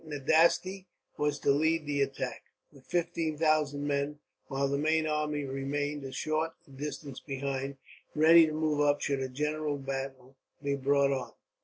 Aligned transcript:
Nadasti 0.03 0.87
was 1.15 1.37
to 1.41 1.51
lead 1.51 1.85
the 1.85 2.01
attack, 2.01 2.45
with 2.73 2.87
fifteen 2.87 3.37
thousand 3.37 3.85
men; 3.85 4.17
while 4.47 4.67
the 4.67 4.79
main 4.79 5.05
army 5.05 5.43
remained, 5.43 6.03
a 6.03 6.11
short 6.11 6.53
distance 6.75 7.19
behind, 7.19 7.77
ready 8.15 8.47
to 8.47 8.51
move 8.51 8.81
up 8.81 8.99
should 9.01 9.19
a 9.19 9.29
general 9.29 9.77
battle 9.77 10.35
be 10.63 10.75
brought 10.75 11.11
on. 11.11 11.33